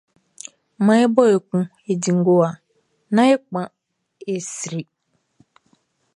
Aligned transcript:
Maan 0.85 1.01
e 1.05 1.07
bo 1.15 1.23
yo 1.31 1.39
kun 1.47 1.63
e 1.89 1.93
di 2.01 2.11
ngowa, 2.19 2.49
nán 3.13 3.27
e 3.33 3.37
kpan, 3.43 3.67
e 4.33 4.35
sri. 4.53 4.81